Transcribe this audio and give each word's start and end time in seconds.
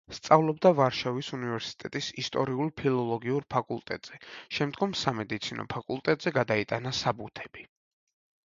სწავლობდა 0.17 0.69
ვარშავის 0.77 1.27
უნივერსიტეტის 1.37 2.07
ისტორიულ-ფილოლოგიურ 2.21 3.45
ფაკულტეტზე, 3.57 4.19
შემდგომ 4.61 4.97
სამედიცინო 5.03 5.67
ფაკულტეტზე 5.75 6.35
გადაიტანა 6.41 6.97
საბუთები. 7.03 7.69